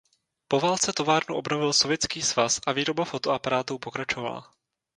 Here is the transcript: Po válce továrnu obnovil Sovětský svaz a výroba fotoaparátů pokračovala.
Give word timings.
Po 0.47 0.59
válce 0.59 0.93
továrnu 0.93 1.35
obnovil 1.35 1.73
Sovětský 1.73 2.21
svaz 2.21 2.61
a 2.67 2.71
výroba 2.71 3.05
fotoaparátů 3.05 3.79
pokračovala. 3.79 4.53